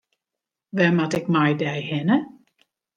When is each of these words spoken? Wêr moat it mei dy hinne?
Wêr 0.75 0.91
moat 0.97 1.13
it 1.19 1.25
mei 1.33 1.51
dy 1.61 1.75
hinne? 1.89 2.17